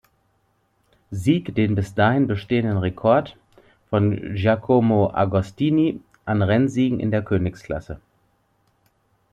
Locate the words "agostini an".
5.13-6.41